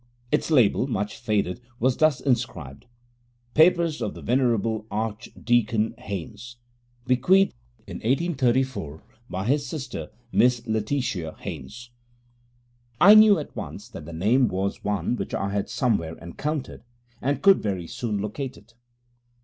Its 0.31 0.49
label, 0.49 0.87
much 0.87 1.15
faded, 1.17 1.61
was 1.79 1.95
thus 1.97 2.19
inscribed: 2.19 2.87
'Papers 3.53 4.01
of 4.01 4.15
the 4.15 4.21
Ven. 4.23 4.41
Archdeacon 4.89 5.93
Haynes. 5.99 6.57
Bequeathed 7.05 7.53
in 7.85 7.97
1834 7.97 9.03
by 9.29 9.45
his 9.45 9.63
sister, 9.67 10.09
Miss 10.31 10.65
Letitia 10.65 11.35
Haynes.' 11.41 11.91
I 12.99 13.13
knew 13.13 13.37
at 13.37 13.55
once 13.55 13.89
that 13.89 14.05
the 14.05 14.11
name 14.11 14.47
was 14.47 14.83
one 14.83 15.17
which 15.17 15.35
I 15.35 15.49
had 15.49 15.69
somewhere 15.69 16.17
encountered, 16.17 16.83
and 17.21 17.43
could 17.43 17.61
very 17.61 17.85
soon 17.85 18.17
locate 18.19 18.57
it. 18.57 18.73